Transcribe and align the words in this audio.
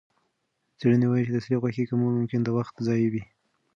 څېړنه 0.79 1.05
وايي 1.07 1.23
چې 1.27 1.33
د 1.33 1.37
سرې 1.45 1.55
غوښې 1.61 1.87
کمول 1.89 2.13
ممکن 2.15 2.39
د 2.43 2.49
وخت 2.57 2.75
ضایع 2.87 3.09
وي. 3.13 3.23